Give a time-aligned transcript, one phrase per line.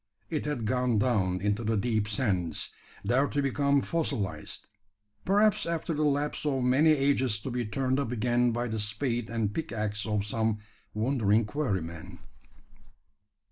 [0.31, 2.71] It had gone down into the deep sands,
[3.05, 4.65] there to become fossilised
[5.25, 9.29] perhaps after the lapse of many ages to be turned up again by the spade
[9.29, 10.57] and pick axe of some
[10.95, 12.17] wondering quarry man.